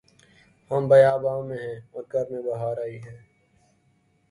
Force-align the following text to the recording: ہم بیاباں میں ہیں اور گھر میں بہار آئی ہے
ہم 0.71 0.87
بیاباں 0.89 1.39
میں 1.41 1.57
ہیں 1.57 1.79
اور 1.91 2.03
گھر 2.11 2.25
میں 2.31 2.41
بہار 2.43 2.77
آئی 2.77 2.97
ہے 3.03 3.17